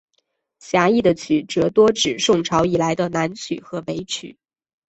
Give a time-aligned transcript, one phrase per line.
[0.57, 4.35] 狭义的曲则多指宋朝以来的南曲和北曲。